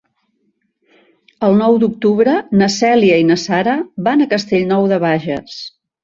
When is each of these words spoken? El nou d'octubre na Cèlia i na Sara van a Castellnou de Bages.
El 1.47 1.57
nou 1.57 1.75
d'octubre 1.83 2.33
na 2.61 2.69
Cèlia 2.75 3.19
i 3.23 3.27
na 3.27 3.37
Sara 3.41 3.75
van 4.09 4.25
a 4.25 4.27
Castellnou 4.31 4.89
de 4.93 4.99
Bages. 5.05 5.59